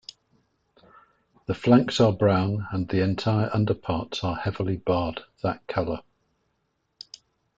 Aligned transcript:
The 1.45 1.53
flanks 1.53 1.99
are 2.01 2.11
brown, 2.11 2.65
and 2.71 2.89
the 2.89 3.03
entire 3.03 3.51
underparts 3.53 4.23
are 4.23 4.35
heavily 4.35 4.77
barred 4.77 5.21
that 5.43 5.67
colour. 5.67 6.01